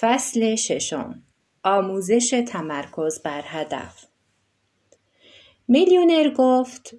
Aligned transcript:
فصل 0.00 0.54
ششم 0.54 1.22
آموزش 1.64 2.42
تمرکز 2.48 3.22
بر 3.22 3.42
هدف 3.44 4.06
میلیونر 5.68 6.34
گفت 6.36 6.94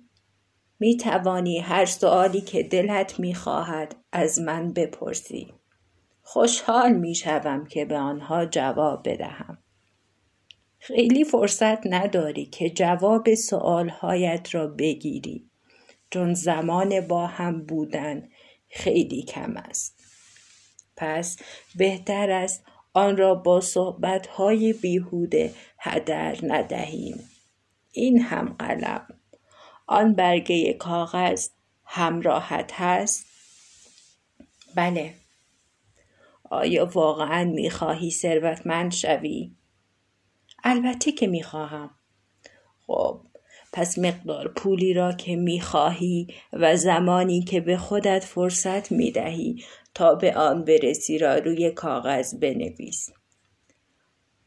می 0.79 0.97
توانی 0.97 1.59
هر 1.59 1.85
سوالی 1.85 2.41
که 2.41 2.63
دلت 2.63 3.19
می 3.19 3.35
خواهد 3.35 3.95
از 4.11 4.39
من 4.39 4.73
بپرسی. 4.73 5.53
خوشحال 6.21 6.93
می 6.93 7.15
شوم 7.15 7.65
که 7.65 7.85
به 7.85 7.97
آنها 7.97 8.45
جواب 8.45 9.09
بدهم. 9.09 9.57
خیلی 10.79 11.23
فرصت 11.23 11.87
نداری 11.87 12.45
که 12.45 12.69
جواب 12.69 13.35
سوالهایت 13.35 14.55
را 14.55 14.67
بگیری 14.67 15.49
چون 16.11 16.33
زمان 16.33 17.07
با 17.07 17.27
هم 17.27 17.65
بودن 17.65 18.29
خیلی 18.69 19.23
کم 19.23 19.57
است. 19.57 20.03
پس 20.97 21.37
بهتر 21.75 22.31
است 22.31 22.63
آن 22.93 23.17
را 23.17 23.35
با 23.35 23.61
صحبتهای 23.61 24.73
بیهوده 24.73 25.53
هدر 25.79 26.37
ندهیم. 26.43 27.29
این 27.91 28.21
هم 28.21 28.55
قلم 28.59 29.07
آن 29.87 30.13
برگه 30.13 30.73
کاغذ 30.73 31.49
همراحت 31.85 32.71
هست؟ 32.73 33.25
بله 34.75 35.13
آیا 36.49 36.85
واقعا 36.85 37.43
می‌خواهی 37.43 38.11
ثروتمند 38.11 38.91
شوی؟ 38.91 39.51
البته 40.63 41.11
که 41.11 41.27
می‌خواهم 41.27 41.89
خب 42.87 43.21
پس 43.73 43.99
مقدار 43.99 44.47
پولی 44.47 44.93
را 44.93 45.11
که 45.11 45.35
می‌خواهی 45.35 46.27
و 46.53 46.75
زمانی 46.75 47.41
که 47.41 47.61
به 47.61 47.77
خودت 47.77 48.23
فرصت 48.23 48.91
می‌دهی 48.91 49.63
تا 49.93 50.15
به 50.15 50.33
آن 50.35 50.63
برسی 50.63 51.17
را 51.17 51.35
روی 51.35 51.71
کاغذ 51.71 52.33
بنویس 52.33 53.09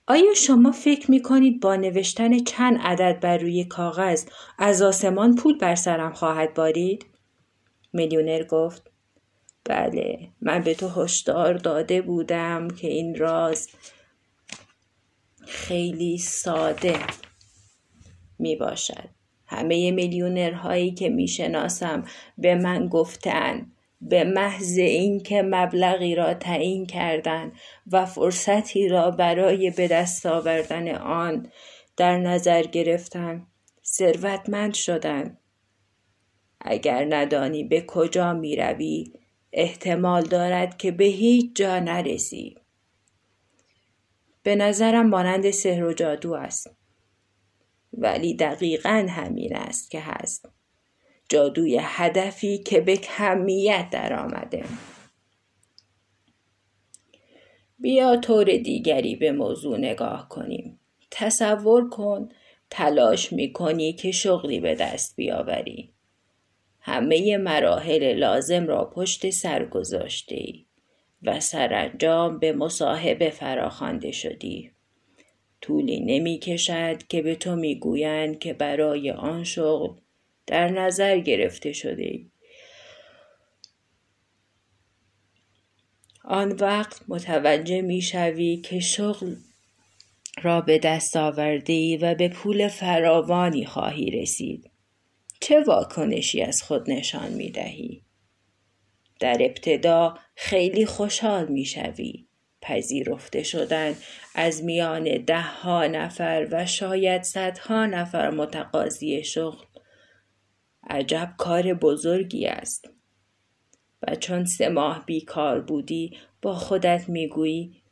آیا 0.06 0.34
شما 0.34 0.72
فکر 0.72 1.10
می 1.10 1.22
کنید 1.22 1.60
با 1.60 1.76
نوشتن 1.76 2.38
چند 2.38 2.78
عدد 2.80 3.20
بر 3.20 3.38
روی 3.38 3.64
کاغذ 3.64 4.24
از 4.58 4.82
آسمان 4.82 5.34
پول 5.34 5.58
بر 5.58 5.74
سرم 5.74 6.12
خواهد 6.12 6.54
بارید؟ 6.54 7.06
میلیونر 7.92 8.42
گفت 8.42 8.90
بله 9.64 10.28
من 10.40 10.62
به 10.62 10.74
تو 10.74 10.88
هشدار 10.88 11.54
داده 11.54 12.02
بودم 12.02 12.68
که 12.68 12.88
این 12.88 13.14
راز 13.14 13.68
خیلی 15.46 16.18
ساده 16.18 16.98
می 18.38 18.56
باشد. 18.56 19.08
همه 19.46 19.90
میلیونرهایی 19.90 20.92
که 20.92 21.08
می 21.08 21.28
شناسم 21.28 22.04
به 22.38 22.54
من 22.54 22.88
گفتند 22.88 23.72
به 24.02 24.24
محض 24.24 24.78
اینکه 24.78 25.42
مبلغی 25.42 26.14
را 26.14 26.34
تعیین 26.34 26.86
کردند 26.86 27.52
و 27.92 28.06
فرصتی 28.06 28.88
را 28.88 29.10
برای 29.10 29.70
به 29.70 29.88
دست 29.88 30.26
آوردن 30.26 30.94
آن 30.94 31.52
در 31.96 32.18
نظر 32.18 32.62
گرفتن 32.62 33.46
ثروتمند 33.84 34.74
شدند. 34.74 35.38
اگر 36.60 37.06
ندانی 37.10 37.64
به 37.64 37.80
کجا 37.86 38.32
می 38.32 38.56
روی 38.56 39.12
احتمال 39.52 40.22
دارد 40.22 40.76
که 40.76 40.90
به 40.90 41.04
هیچ 41.04 41.56
جا 41.56 41.78
نرسی. 41.78 42.56
به 44.42 44.56
نظرم 44.56 45.08
مانند 45.08 45.50
سحر 45.50 45.84
و 45.84 45.92
جادو 45.92 46.34
است. 46.34 46.70
ولی 47.92 48.34
دقیقا 48.34 49.06
همین 49.10 49.56
است 49.56 49.90
که 49.90 50.00
هست. 50.00 50.48
جادوی 51.32 51.78
هدفی 51.82 52.58
که 52.58 52.80
به 52.80 52.96
کمیت 52.96 53.88
در 53.90 54.12
آمده 54.20 54.64
بیا 57.78 58.16
طور 58.16 58.44
دیگری 58.44 59.16
به 59.16 59.32
موضوع 59.32 59.78
نگاه 59.78 60.28
کنیم. 60.28 60.80
تصور 61.10 61.88
کن 61.88 62.28
تلاش 62.70 63.32
می 63.32 63.52
کنی 63.52 63.92
که 63.92 64.10
شغلی 64.10 64.60
به 64.60 64.74
دست 64.74 65.16
بیاوری. 65.16 65.92
همه 66.80 67.36
مراحل 67.36 68.12
لازم 68.12 68.66
را 68.66 68.84
پشت 68.84 69.30
سر 69.30 69.64
گذاشته 69.64 70.34
ای 70.34 70.66
و 71.22 71.40
سرانجام 71.40 72.38
به 72.38 72.52
مصاحبه 72.52 73.30
فراخوانده 73.30 74.12
شدی. 74.12 74.70
طولی 75.60 76.00
نمی 76.00 76.38
کشد 76.38 77.02
که 77.08 77.22
به 77.22 77.34
تو 77.34 77.56
می‌گویند 77.56 78.38
که 78.38 78.52
برای 78.52 79.10
آن 79.10 79.44
شغل 79.44 80.02
در 80.46 80.68
نظر 80.68 81.18
گرفته 81.18 81.72
شده 81.72 82.02
ای. 82.02 82.30
آن 86.24 86.52
وقت 86.52 87.02
متوجه 87.08 87.82
می 87.82 88.02
شوی 88.02 88.56
که 88.56 88.80
شغل 88.80 89.34
را 90.42 90.60
به 90.60 90.78
دست 90.78 91.16
آورده 91.16 91.72
ای 91.72 91.96
و 91.96 92.14
به 92.14 92.28
پول 92.28 92.68
فراوانی 92.68 93.66
خواهی 93.66 94.10
رسید. 94.10 94.70
چه 95.40 95.60
واکنشی 95.60 96.42
از 96.42 96.62
خود 96.62 96.90
نشان 96.90 97.32
می 97.32 97.50
دهی؟ 97.50 98.02
در 99.20 99.36
ابتدا 99.40 100.18
خیلی 100.34 100.86
خوشحال 100.86 101.48
می 101.48 101.64
شوی. 101.64 102.26
پذیرفته 102.62 103.42
شدن 103.42 103.94
از 104.34 104.64
میان 104.64 105.04
ده 105.04 105.40
ها 105.40 105.86
نفر 105.86 106.48
و 106.50 106.66
شاید 106.66 107.22
صدها 107.22 107.86
نفر 107.86 108.30
متقاضی 108.30 109.24
شغل 109.24 109.64
عجب 110.90 111.34
کار 111.38 111.74
بزرگی 111.74 112.46
است. 112.46 112.90
و 114.02 114.14
چون 114.14 114.44
سه 114.44 114.68
ماه 114.68 115.06
بیکار 115.06 115.60
بودی 115.60 116.16
با 116.42 116.54
خودت 116.54 117.08
می‌گویی 117.08 117.82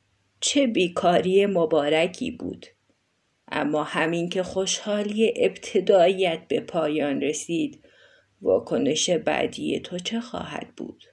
چه 0.40 0.66
بیکاری 0.66 1.46
مبارکی 1.46 2.30
بود. 2.30 2.66
اما 3.52 3.84
همین 3.84 4.28
که 4.28 4.42
خوشحالی 4.42 5.32
ابتداییت 5.36 6.48
به 6.48 6.60
پایان 6.60 7.20
رسید 7.20 7.84
واکنش 8.42 9.10
بعدی 9.10 9.80
تو 9.80 9.98
چه 9.98 10.20
خواهد 10.20 10.66
بود؟ 10.76 11.04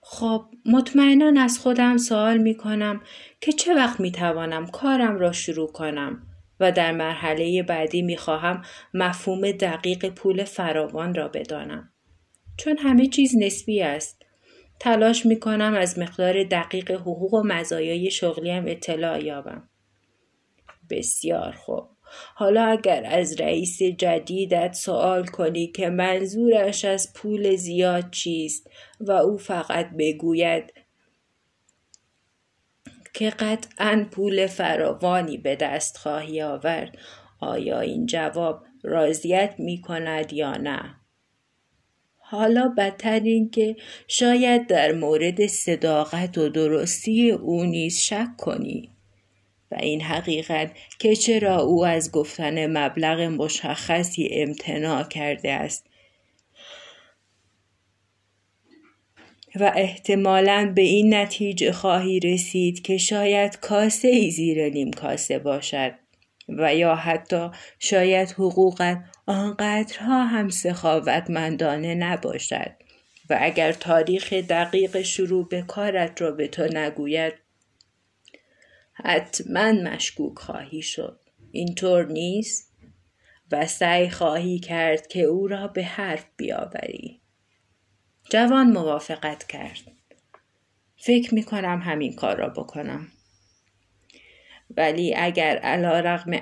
خب 0.00 0.44
مطمئنا 0.64 1.42
از 1.42 1.58
خودم 1.58 1.96
سوال 1.96 2.38
می 2.38 2.54
کنم 2.54 3.00
که 3.40 3.52
چه 3.52 3.74
وقت 3.74 4.00
می 4.00 4.12
توانم 4.12 4.66
کارم 4.66 5.18
را 5.18 5.32
شروع 5.32 5.72
کنم؟ 5.72 6.27
و 6.60 6.72
در 6.72 6.92
مرحله 6.92 7.62
بعدی 7.62 8.02
می 8.02 8.16
خواهم 8.16 8.62
مفهوم 8.94 9.52
دقیق 9.52 10.08
پول 10.08 10.44
فراوان 10.44 11.14
را 11.14 11.28
بدانم. 11.28 11.92
چون 12.56 12.78
همه 12.78 13.06
چیز 13.06 13.36
نسبی 13.38 13.82
است. 13.82 14.22
تلاش 14.80 15.26
می 15.26 15.40
کنم 15.40 15.74
از 15.74 15.98
مقدار 15.98 16.44
دقیق 16.44 16.90
حقوق 16.90 17.34
و 17.34 17.42
مزایای 17.46 18.10
شغلیم 18.10 18.64
اطلاع 18.66 19.24
یابم. 19.24 19.68
بسیار 20.90 21.52
خوب. 21.52 21.88
حالا 22.34 22.64
اگر 22.64 23.04
از 23.06 23.40
رئیس 23.40 23.82
جدیدت 23.82 24.72
سوال 24.72 25.26
کنی 25.26 25.66
که 25.66 25.88
منظورش 25.90 26.84
از 26.84 27.12
پول 27.12 27.56
زیاد 27.56 28.10
چیست 28.10 28.70
و 29.00 29.12
او 29.12 29.36
فقط 29.36 29.90
بگوید 29.98 30.72
که 33.18 33.30
قطعا 33.30 34.06
پول 34.10 34.46
فراوانی 34.46 35.36
به 35.36 35.56
دست 35.56 35.96
خواهی 35.96 36.42
آورد. 36.42 36.98
آیا 37.40 37.80
این 37.80 38.06
جواب 38.06 38.62
راضیت 38.82 39.54
می 39.58 39.80
کند 39.80 40.32
یا 40.32 40.56
نه؟ 40.56 40.94
حالا 42.18 42.74
بدتر 42.78 43.20
این 43.20 43.50
که 43.50 43.76
شاید 44.08 44.66
در 44.66 44.92
مورد 44.92 45.46
صداقت 45.46 46.38
و 46.38 46.48
درستی 46.48 47.30
او 47.30 47.64
نیز 47.64 48.00
شک 48.00 48.28
کنی. 48.38 48.90
و 49.70 49.76
این 49.80 50.00
حقیقت 50.00 50.72
که 50.98 51.16
چرا 51.16 51.60
او 51.60 51.86
از 51.86 52.12
گفتن 52.12 52.78
مبلغ 52.78 53.20
مشخصی 53.20 54.28
امتناع 54.32 55.02
کرده 55.02 55.52
است. 55.52 55.86
و 59.60 59.72
احتمالا 59.76 60.72
به 60.74 60.82
این 60.82 61.14
نتیجه 61.14 61.72
خواهی 61.72 62.20
رسید 62.20 62.82
که 62.82 62.98
شاید 62.98 63.60
کاسه 63.60 64.08
ای 64.08 64.30
زیر 64.30 64.68
نیم 64.68 64.90
کاسه 64.90 65.38
باشد 65.38 65.94
و 66.48 66.74
یا 66.74 66.94
حتی 66.94 67.50
شاید 67.78 68.30
حقوقت 68.30 69.04
آنقدرها 69.26 70.24
هم 70.24 70.48
سخاوتمندانه 70.48 71.94
نباشد. 71.94 72.72
و 73.30 73.38
اگر 73.40 73.72
تاریخ 73.72 74.32
دقیق 74.32 75.02
شروع 75.02 75.48
به 75.48 75.62
کارت 75.62 76.22
را 76.22 76.30
به 76.30 76.48
تو 76.48 76.64
نگوید 76.72 77.34
حتما 78.92 79.72
مشکوک 79.72 80.38
خواهی 80.38 80.82
شد. 80.82 81.20
اینطور 81.52 82.06
نیست؟ 82.06 82.72
و 83.52 83.66
سعی 83.66 84.10
خواهی 84.10 84.58
کرد 84.58 85.06
که 85.06 85.22
او 85.22 85.46
را 85.46 85.68
به 85.68 85.84
حرف 85.84 86.24
بیاوری. 86.36 87.20
جوان 88.30 88.70
موافقت 88.70 89.46
کرد. 89.46 89.80
فکر 90.96 91.34
می 91.34 91.42
کنم 91.42 91.80
همین 91.84 92.12
کار 92.12 92.36
را 92.36 92.48
بکنم. 92.48 93.08
ولی 94.76 95.14
اگر 95.14 95.56
علا 95.56 96.00
رقم 96.00 96.32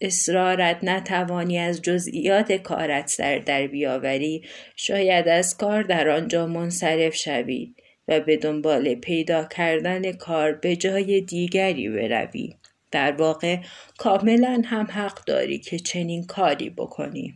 اصرارت 0.00 0.84
نتوانی 0.84 1.58
از 1.58 1.82
جزئیات 1.82 2.52
کارت 2.52 3.08
سر 3.08 3.38
در 3.38 3.66
بیاوری 3.66 4.42
شاید 4.76 5.28
از 5.28 5.56
کار 5.56 5.82
در 5.82 6.08
آنجا 6.08 6.46
منصرف 6.46 7.14
شوی 7.14 7.74
و 8.08 8.20
به 8.20 8.36
دنبال 8.36 8.94
پیدا 8.94 9.44
کردن 9.44 10.12
کار 10.12 10.52
به 10.52 10.76
جای 10.76 11.20
دیگری 11.20 11.88
بروی. 11.88 12.54
در 12.90 13.12
واقع 13.12 13.56
کاملا 13.98 14.62
هم 14.64 14.86
حق 14.90 15.24
داری 15.24 15.58
که 15.58 15.78
چنین 15.78 16.26
کاری 16.26 16.70
بکنی. 16.70 17.34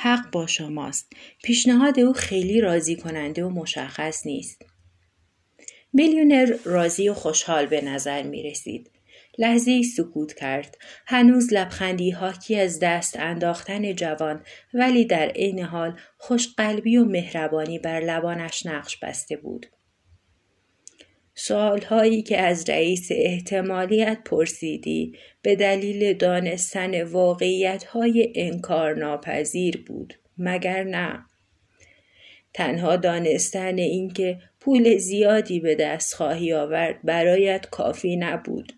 حق 0.00 0.30
با 0.30 0.46
شماست 0.46 1.12
پیشنهاد 1.42 2.00
او 2.00 2.12
خیلی 2.12 2.60
راضی 2.60 2.96
کننده 2.96 3.44
و 3.44 3.50
مشخص 3.50 4.26
نیست 4.26 4.62
میلیونر 5.92 6.56
راضی 6.64 7.08
و 7.08 7.14
خوشحال 7.14 7.66
به 7.66 7.80
نظر 7.80 8.22
می 8.22 8.42
رسید. 8.42 8.90
لحظه 9.38 9.82
سکوت 9.82 10.34
کرد. 10.34 10.78
هنوز 11.06 11.52
لبخندی 11.52 12.10
حاکی 12.10 12.56
از 12.56 12.78
دست 12.80 13.16
انداختن 13.18 13.94
جوان 13.94 14.44
ولی 14.74 15.04
در 15.04 15.28
عین 15.28 15.60
حال 15.60 15.98
خوشقلبی 16.18 16.96
و 16.96 17.04
مهربانی 17.04 17.78
بر 17.78 18.00
لبانش 18.00 18.66
نقش 18.66 18.96
بسته 18.96 19.36
بود. 19.36 19.66
هایی 21.88 22.22
که 22.22 22.38
از 22.38 22.70
رئیس 22.70 23.08
احتمالیت 23.10 24.18
پرسیدی 24.24 25.12
به 25.48 25.56
دلیل 25.56 26.12
دانستن 26.12 27.02
واقعیت 27.02 27.84
های 27.84 28.32
انکار 28.34 28.94
ناپذیر 28.94 29.84
بود 29.86 30.14
مگر 30.38 30.84
نه؟ 30.84 31.24
تنها 32.54 32.96
دانستن 32.96 33.78
اینکه 33.78 34.38
پول 34.60 34.96
زیادی 34.96 35.60
به 35.60 35.74
دست 35.74 36.14
خواهی 36.14 36.52
آورد 36.52 37.02
برایت 37.04 37.66
کافی 37.70 38.16
نبود. 38.16 38.72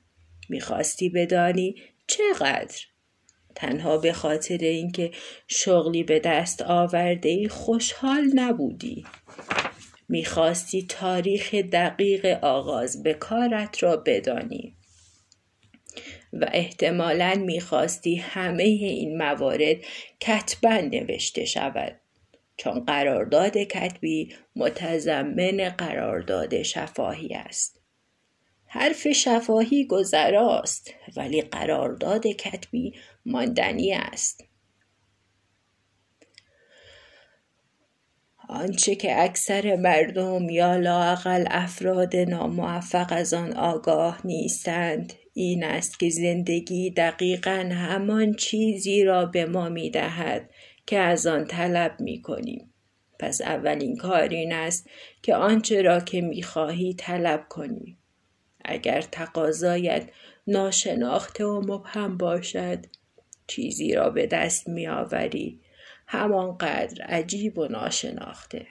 می‌خواستی 0.49 1.09
بدانی 1.09 1.75
چقدر؟ 2.07 2.77
تنها 3.55 3.99
به 3.99 4.13
خاطر 4.13 4.59
اینکه 4.59 5.11
شغلی 5.49 6.03
به 6.03 6.21
دست 6.21 6.63
آورده 6.63 7.29
ای 7.29 7.49
خوشحال 7.49 8.31
نبودی. 8.35 9.05
می‌خواستی 10.09 10.87
تاریخ 10.89 11.55
دقیق 11.55 12.27
آغاز 12.43 13.03
به 13.03 13.15
کارت 13.15 13.83
را 13.83 13.97
بدانی. 13.97 14.77
و 16.33 16.47
احتمالا 16.53 17.35
می‌خواستی 17.35 18.17
همه 18.17 18.63
این 18.63 19.19
موارد 19.19 19.77
کتبا 20.21 20.77
نوشته 20.77 21.45
شود. 21.45 22.01
چون 22.57 22.85
قرارداد 22.85 23.57
کتبی 23.59 24.35
متضمن 24.57 25.69
قرارداد 25.69 26.63
شفاهی 26.63 27.35
است. 27.35 27.81
حرف 28.67 29.09
شفاهی 29.09 29.87
گذراست 29.87 30.95
ولی 31.17 31.43
قرارداد 31.43 32.27
کتبی 32.27 32.95
ماندنی 33.27 33.93
است. 33.93 34.45
آنچه 38.49 38.95
که 38.95 39.23
اکثر 39.23 39.77
مردم 39.77 40.49
یا 40.49 40.77
لاقل 40.77 41.45
افراد 41.51 42.17
ناموفق 42.17 43.07
از 43.11 43.35
آن 43.35 43.53
آگاه 43.53 44.21
نیستند 44.25 45.13
این 45.33 45.65
است 45.65 46.01
که 46.01 46.11
زندگی 46.11 46.91
دقیقا 46.91 47.71
همان 47.73 48.35
چیزی 48.35 49.05
را 49.05 49.27
به 49.27 49.47
ما 49.47 49.69
می 49.69 49.91
دهد 49.91 50.51
که 50.87 50.99
از 50.99 51.27
آن 51.27 51.45
طلب 51.45 52.01
می 52.01 52.23
کنیم. 52.23 52.75
پس 53.19 53.41
اولین 53.41 53.97
کار 53.97 54.29
این 54.29 54.53
است 54.53 54.91
که 55.23 55.35
آنچه 55.35 55.83
را 55.83 56.01
که 56.01 56.21
می 56.21 56.43
خواهی 56.43 56.95
طلب 56.95 57.47
کنی. 57.49 57.97
اگر 58.65 59.01
تقاضایت 59.01 60.09
ناشناخته 60.47 61.45
و 61.45 61.61
مبهم 61.61 62.17
باشد 62.17 62.87
چیزی 63.47 63.95
را 63.95 64.11
به 64.11 64.27
دست 64.27 64.69
می 64.69 64.89
آوری 64.89 65.61
همانقدر 66.07 67.03
عجیب 67.03 67.59
و 67.59 67.67
ناشناخته 67.67 68.67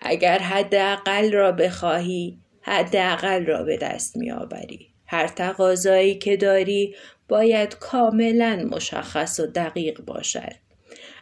اگر 0.00 0.38
حداقل 0.38 1.32
را 1.32 1.52
بخواهی 1.52 2.38
حداقل 2.62 3.46
را 3.46 3.62
به 3.62 3.76
دست 3.76 4.16
میآوری. 4.16 4.88
هر 5.06 5.26
تقاضایی 5.26 6.18
که 6.18 6.36
داری 6.36 6.94
باید 7.28 7.78
کاملا 7.78 8.68
مشخص 8.70 9.40
و 9.40 9.46
دقیق 9.46 10.00
باشد. 10.00 10.52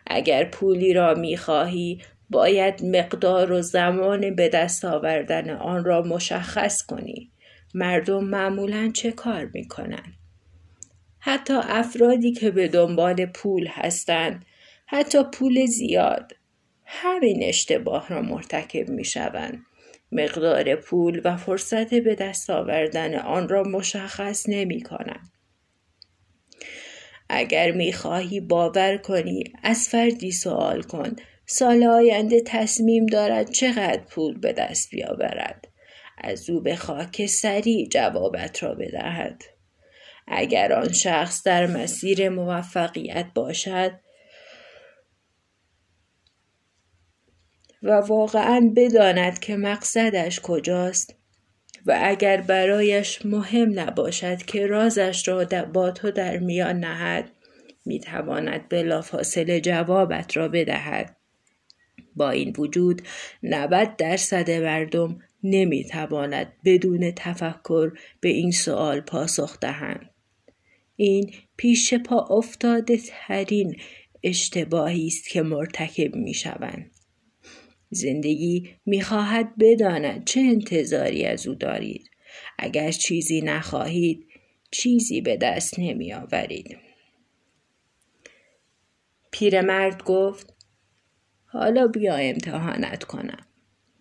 اگر 0.06 0.44
پولی 0.44 0.93
را 0.93 1.14
می‌خواهی 1.14 2.02
باید 2.31 2.85
مقدار 2.85 3.52
و 3.52 3.62
زمان 3.62 4.35
به 4.35 4.49
دست 4.49 4.85
آوردن 4.85 5.50
آن 5.50 5.85
را 5.85 6.02
مشخص 6.02 6.82
کنی. 6.82 7.31
مردم 7.75 8.25
معمولا 8.25 8.90
چه 8.94 9.12
کار 9.12 9.50
می‌کنند 9.55 10.14
حتی 11.19 11.55
افرادی 11.55 12.32
که 12.32 12.50
به 12.50 12.69
دنبال 12.69 13.26
پول 13.26 13.67
هستند 13.67 14.44
حتی 14.87 15.19
پول 15.32 15.67
زیاد 15.67 16.32
همین 16.85 17.43
اشتباه 17.43 18.08
را 18.08 18.23
مرتکب 18.23 18.88
می 18.88 19.05
شوند. 19.05 19.58
مقدار 20.12 20.75
پول 20.75 21.20
و 21.25 21.37
فرصت 21.37 21.94
به 21.94 22.14
دست 22.14 22.50
آوردن 22.50 23.14
آن 23.14 23.49
را 23.49 23.62
مشخص 23.62 24.49
نمی 24.49 24.82
کنند. 24.82 25.32
اگر 27.28 27.70
می 27.70 27.93
خواهی 27.93 28.40
باور 28.40 28.96
کنی 28.96 29.44
از 29.62 29.88
فردی 29.88 30.32
سوال 30.32 30.82
کن. 30.82 31.16
سال 31.46 31.84
آینده 31.84 32.40
تصمیم 32.46 33.06
دارد 33.06 33.50
چقدر 33.50 34.02
پول 34.02 34.38
به 34.38 34.52
دست 34.52 34.90
بیاورد. 34.90 35.69
از 36.19 36.50
او 36.50 36.61
بخواه 36.61 37.11
که 37.11 37.26
سریع 37.26 37.88
جوابت 37.88 38.62
را 38.62 38.75
بدهد. 38.75 39.43
اگر 40.26 40.72
آن 40.72 40.93
شخص 40.93 41.43
در 41.43 41.66
مسیر 41.66 42.28
موفقیت 42.28 43.26
باشد 43.34 43.93
و 47.82 47.90
واقعا 47.90 48.72
بداند 48.76 49.38
که 49.38 49.56
مقصدش 49.56 50.40
کجاست 50.40 51.14
و 51.86 51.98
اگر 52.02 52.40
برایش 52.40 53.26
مهم 53.26 53.80
نباشد 53.80 54.36
که 54.36 54.66
رازش 54.66 55.28
را 55.28 55.44
با 55.72 55.90
تو 55.90 56.10
در 56.10 56.38
میان 56.38 56.78
نهد 56.78 57.30
می‌تواند 57.86 58.69
بلافاصله 58.69 59.60
جوابت 59.60 60.36
را 60.36 60.48
بدهد 60.48 61.16
با 62.16 62.30
این 62.30 62.54
وجود 62.58 63.02
90 63.42 63.96
درصد 63.96 64.50
مردم 64.50 65.19
نمی‌تواند 65.42 66.52
بدون 66.64 67.12
تفکر 67.16 67.92
به 68.20 68.28
این 68.28 68.50
سوال 68.50 69.00
پاسخ 69.00 69.60
دهند 69.60 70.10
این 70.96 71.32
پیش 71.56 71.94
پا 71.94 72.16
افتاده 72.16 72.98
ترین 73.06 73.76
اشتباهی 74.22 75.06
است 75.06 75.28
که 75.28 75.42
مرتکب 75.42 76.16
می 76.16 76.34
شوند. 76.34 76.90
زندگی 77.90 78.70
می‌خواهد 78.87 79.58
بداند 79.58 80.25
چه 80.25 80.40
انتظاری 80.40 81.25
از 81.25 81.47
او 81.47 81.54
دارید. 81.54 82.11
اگر 82.59 82.90
چیزی 82.90 83.40
نخواهید 83.40 84.26
چیزی 84.71 85.21
به 85.21 85.37
دست 85.37 85.78
نمی 85.78 86.12
آورید. 86.12 86.78
پیرمرد 89.30 90.04
گفت 90.04 90.54
حالا 91.45 91.87
بیا 91.87 92.14
امتحانت 92.14 93.04
کنم. 93.04 93.47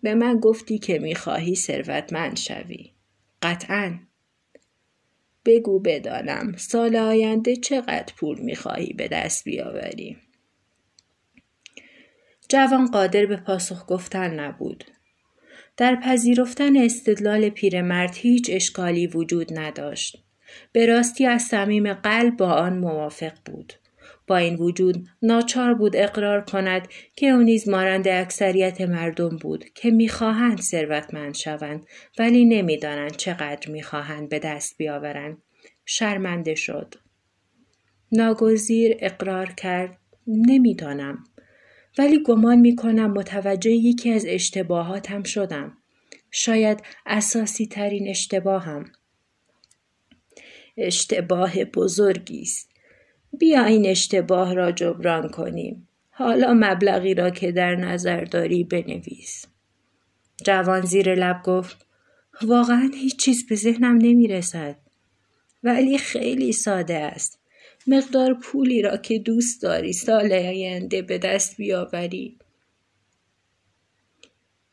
به 0.02 0.14
من 0.14 0.40
گفتی 0.40 0.78
که 0.78 0.98
می‌خواهی 0.98 1.54
ثروتمند 1.54 2.36
شوی. 2.36 2.92
قطعا 3.42 3.98
بگو 5.44 5.80
بدانم 5.80 6.56
سال 6.56 6.96
آینده 6.96 7.56
چقدر 7.56 8.12
پول 8.16 8.40
می‌خواهی 8.40 8.92
به 8.92 9.08
دست 9.08 9.44
بیاوری 9.44 10.16
جوان 12.48 12.86
قادر 12.86 13.26
به 13.26 13.36
پاسخ 13.36 13.84
گفتن 13.88 14.40
نبود. 14.40 14.84
در 15.76 15.96
پذیرفتن 15.96 16.76
استدلال 16.76 17.48
پیرمرد 17.48 18.14
هیچ 18.14 18.50
اشکالی 18.52 19.06
وجود 19.06 19.58
نداشت. 19.58 20.24
به 20.72 20.86
راستی 20.86 21.26
از 21.26 21.42
صمیم 21.42 21.92
قلب 21.92 22.36
با 22.36 22.52
آن 22.52 22.78
موافق 22.78 23.32
بود. 23.44 23.72
با 24.26 24.36
این 24.36 24.56
وجود 24.56 25.06
ناچار 25.22 25.74
بود 25.74 25.96
اقرار 25.96 26.40
کند 26.40 26.88
که 27.16 27.28
او 27.28 27.42
نیز 27.42 27.68
مانند 27.68 28.08
اکثریت 28.08 28.80
مردم 28.80 29.36
بود 29.36 29.64
که 29.74 29.90
می‌خواهند 29.90 30.60
ثروتمند 30.60 31.34
شوند 31.34 31.86
ولی 32.18 32.44
نمی‌دانند 32.44 33.16
چقدر 33.16 33.70
می‌خواهند 33.70 34.28
به 34.28 34.38
دست 34.38 34.78
بیاورند. 34.78 35.42
شرمنده 35.84 36.54
شد. 36.54 36.94
ناگزیر 38.12 38.96
اقرار 39.00 39.46
کرد 39.46 39.98
نمی‌دانم. 40.26 41.24
ولی 41.98 42.22
گمان 42.22 42.58
می‌کنم 42.58 43.12
متوجه 43.12 43.70
یکی 43.70 44.10
از 44.10 44.24
اشتباهاتم 44.28 45.22
شدم. 45.22 45.76
شاید 46.30 46.82
اساسی 47.06 47.66
ترین 47.66 48.08
اشتباهم. 48.08 48.84
اشتباه 50.76 51.64
بزرگی 51.64 52.42
است. 52.42 52.70
بیا 53.38 53.64
این 53.64 53.86
اشتباه 53.86 54.54
را 54.54 54.72
جبران 54.72 55.28
کنیم. 55.28 55.88
حالا 56.10 56.54
مبلغی 56.54 57.14
را 57.14 57.30
که 57.30 57.52
در 57.52 57.76
نظر 57.76 58.24
داری 58.24 58.64
بنویس. 58.64 59.46
جوان 60.44 60.80
زیر 60.80 61.14
لب 61.14 61.42
گفت 61.42 61.86
واقعا 62.42 62.90
هیچ 62.94 63.16
چیز 63.16 63.46
به 63.46 63.54
ذهنم 63.54 63.98
نمی 63.98 64.28
رسد 64.28 64.76
ولی 65.62 65.98
خیلی 65.98 66.52
ساده 66.52 66.94
است. 66.94 67.37
مقدار 67.88 68.34
پولی 68.34 68.82
را 68.82 68.96
که 68.96 69.18
دوست 69.18 69.62
داری 69.62 69.92
سال 69.92 70.32
آینده 70.32 71.02
به 71.02 71.18
دست 71.18 71.56
بیاوری. 71.56 72.38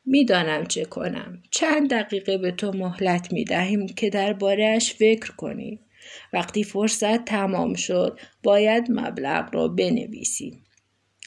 می‌دانم 0.06 0.66
چه 0.66 0.86
کنم. 0.86 1.44
چند 1.52 1.90
دقیقه 1.90 2.38
به 2.38 2.52
تو 2.52 2.72
مهلت 2.72 3.34
می 3.34 3.44
دهیم 3.44 3.88
که 3.88 4.10
دربارهش 4.10 4.94
فکر 4.94 5.32
کنی. 5.32 5.80
وقتی 6.34 6.64
فرصت 6.64 7.26
تمام 7.26 7.74
شد 7.74 8.20
باید 8.44 8.92
مبلغ 8.92 9.56
را 9.56 9.68
بنویسیم 9.68 10.66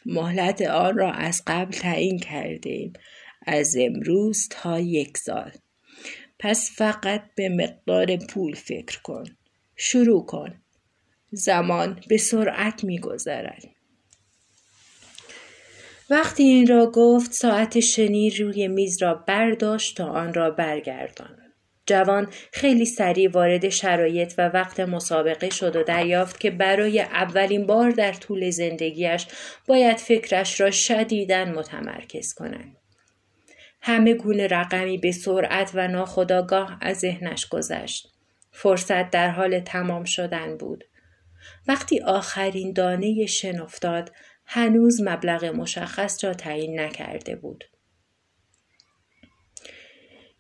مهلت 0.07 0.63
آن 0.63 0.99
را 0.99 1.13
از 1.13 1.43
قبل 1.47 1.73
تعیین 1.73 2.19
کردیم. 2.19 2.93
از 3.47 3.77
امروز 3.81 4.49
تا 4.51 4.81
یک 4.81 5.19
سال. 5.19 5.51
پس 6.39 6.71
فقط 6.75 7.23
به 7.35 7.49
مقدار 7.49 8.17
پول 8.17 8.55
فکر 8.55 9.03
کن. 9.03 9.25
شروع 9.77 10.27
کن. 10.27 10.55
زمان 11.31 12.01
به 12.09 12.17
سرعت 12.17 12.85
میگذرد 12.85 13.63
وقتی 16.11 16.43
این 16.43 16.67
را 16.67 16.91
گفت 16.91 17.33
ساعت 17.33 17.81
شنی 17.81 18.31
روی 18.31 18.69
میز 18.69 19.03
را 19.03 19.15
برداشت 19.15 19.97
تا 19.97 20.07
آن 20.07 20.35
را 20.35 20.51
برگردان 20.51 21.39
جوان 21.89 22.29
خیلی 22.53 22.87
سریع 22.87 23.31
وارد 23.31 23.69
شرایط 23.69 24.35
و 24.39 24.49
وقت 24.49 24.81
مسابقه 24.81 25.51
شد 25.51 25.77
و 25.77 25.83
دریافت 25.83 26.41
که 26.41 26.51
برای 26.51 27.01
اولین 27.01 27.67
بار 27.67 27.91
در 27.91 28.13
طول 28.13 28.51
زندگیش 28.51 29.27
باید 29.67 29.97
فکرش 29.97 30.61
را 30.61 30.71
شدیداً 30.71 31.45
متمرکز 31.45 32.35
کنند. 32.35 32.77
همه 33.81 34.15
گونه 34.15 34.47
رقمی 34.47 34.99
به 34.99 35.13
سرعت 35.13 35.71
و 35.75 35.89
ناخداگاه 35.89 36.79
از 36.81 36.99
ذهنش 36.99 37.49
گذشت. 37.49 38.09
فرصت 38.51 39.11
در 39.11 39.31
حال 39.31 39.61
تمام 39.61 40.05
شدن 40.05 40.57
بود. 40.57 40.85
وقتی 41.69 42.01
آخرین 42.01 42.73
دانه 42.73 43.27
شن 43.27 43.61
افتاد 43.61 44.13
هنوز 44.45 45.03
مبلغ 45.03 45.45
مشخص 45.45 46.25
را 46.25 46.35
تعیین 46.35 46.81
نکرده 46.81 47.37
بود. 47.37 47.65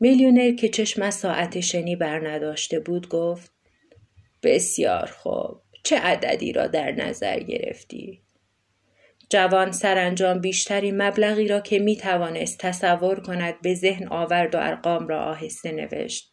میلیونر 0.00 0.54
که 0.54 0.68
چشم 0.68 1.02
از 1.02 1.14
ساعت 1.14 1.60
شنی 1.60 1.96
بر 1.96 2.28
نداشته 2.28 2.80
بود 2.80 3.08
گفت 3.08 3.52
بسیار 4.42 5.06
خوب 5.06 5.62
چه 5.84 5.98
عددی 5.98 6.52
را 6.52 6.66
در 6.66 6.92
نظر 6.92 7.40
گرفتی؟ 7.40 8.22
جوان 9.30 9.72
سرانجام 9.72 10.40
بیشترین 10.40 11.02
مبلغی 11.02 11.48
را 11.48 11.60
که 11.60 11.78
می 11.78 11.96
توانست 11.96 12.58
تصور 12.58 13.20
کند 13.20 13.60
به 13.62 13.74
ذهن 13.74 14.08
آورد 14.08 14.54
و 14.54 14.58
ارقام 14.58 15.08
را 15.08 15.22
آهسته 15.22 15.72
نوشت. 15.72 16.32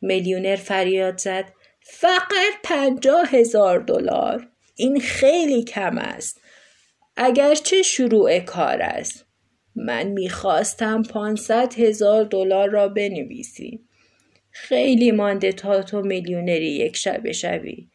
میلیونر 0.00 0.56
فریاد 0.56 1.18
زد 1.18 1.52
فقط 1.88 2.54
پنجاه 2.64 3.28
هزار 3.30 3.78
دلار. 3.78 4.48
این 4.74 5.00
خیلی 5.00 5.64
کم 5.64 5.98
است. 5.98 6.40
اگرچه 7.16 7.82
شروع 7.82 8.38
کار 8.38 8.82
است. 8.82 9.26
من 9.76 10.06
می‌خواستم 10.06 11.02
پانصد 11.02 11.74
هزار 11.78 12.24
دلار 12.24 12.68
را 12.68 12.88
بنویسی. 12.88 13.80
خیلی 14.50 15.10
مانده 15.10 15.52
تا 15.52 15.82
تو 15.82 16.02
میلیونری 16.02 16.70
یک 16.70 16.96
شب 16.96 17.32
شوی 17.32 17.88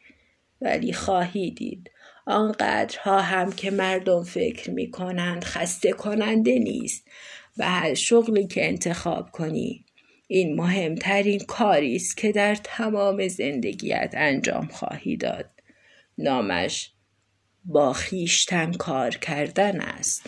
ولی 0.60 0.92
خواهی 0.92 1.50
دید 1.50 1.90
آنقدرها 2.26 3.20
هم 3.20 3.52
که 3.52 3.70
مردم 3.70 4.22
فکر 4.22 4.70
می 4.70 4.90
کنند 4.90 5.44
خسته 5.44 5.92
کننده 5.92 6.58
نیست 6.58 7.08
و 7.58 7.64
هر 7.70 7.94
شغلی 7.94 8.46
که 8.46 8.68
انتخاب 8.68 9.30
کنی 9.30 9.84
این 10.34 10.54
مهمترین 10.54 11.40
کاری 11.40 11.96
است 11.96 12.16
که 12.16 12.32
در 12.32 12.54
تمام 12.54 13.28
زندگیت 13.28 14.14
انجام 14.16 14.66
خواهی 14.66 15.16
داد. 15.16 15.50
نامش 16.18 16.92
با 17.64 17.92
خیشتن 17.92 18.72
کار 18.72 19.10
کردن 19.10 19.80
است. 19.80 20.26